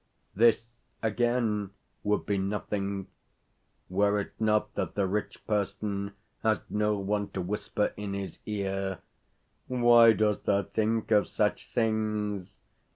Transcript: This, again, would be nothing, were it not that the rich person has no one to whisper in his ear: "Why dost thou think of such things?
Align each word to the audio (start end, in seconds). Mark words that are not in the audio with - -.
This, 0.35 0.65
again, 1.03 1.73
would 2.01 2.25
be 2.25 2.39
nothing, 2.39 3.05
were 3.87 4.19
it 4.19 4.31
not 4.39 4.73
that 4.73 4.95
the 4.95 5.05
rich 5.05 5.45
person 5.45 6.13
has 6.41 6.63
no 6.71 6.97
one 6.97 7.29
to 7.33 7.41
whisper 7.41 7.93
in 7.95 8.15
his 8.15 8.39
ear: 8.47 8.97
"Why 9.67 10.13
dost 10.13 10.45
thou 10.45 10.63
think 10.63 11.11
of 11.11 11.27
such 11.27 11.71
things? 11.75 12.61